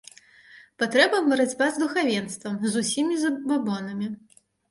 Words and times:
Патрэбна 0.83 1.19
барацьба 1.33 1.67
з 1.75 1.83
духавенствам, 1.83 2.57
з 2.71 2.85
усімі 2.85 3.21
забабонамі. 3.27 4.07